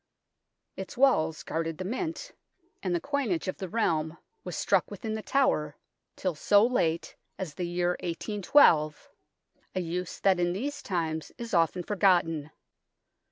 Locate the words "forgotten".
11.83-12.49